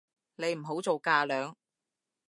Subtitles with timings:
[0.33, 1.53] 你唔好做架樑